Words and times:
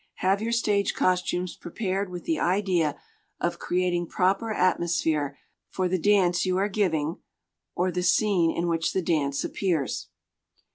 Have 0.15 0.41
your 0.41 0.51
stage 0.51 0.95
costumes 0.95 1.55
prepared 1.55 2.09
with 2.09 2.23
the 2.23 2.39
idea 2.39 2.99
of 3.39 3.59
creating 3.59 4.07
proper 4.07 4.51
atmosphere 4.51 5.37
for 5.69 5.87
the 5.87 5.99
dance 5.99 6.43
you 6.43 6.57
are 6.57 6.69
giving 6.69 7.19
or 7.75 7.91
the 7.91 8.01
scene 8.01 8.49
in 8.49 8.67
which 8.67 8.93
the 8.93 9.03
dance 9.03 9.43
appears. 9.43 10.07